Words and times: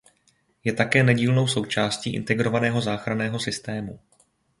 Je 0.63 0.73
také 0.73 1.03
nedílnou 1.03 1.47
součástí 1.47 2.13
integrovaného 2.13 2.81
záchranného 2.81 3.39
systému. 3.39 3.99